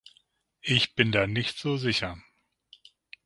[0.63, 2.17] Ich bin da nicht so sicher.